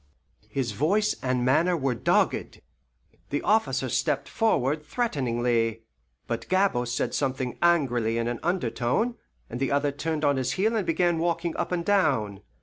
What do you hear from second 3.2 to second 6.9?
The officer stepped forward threateningly; but Gabord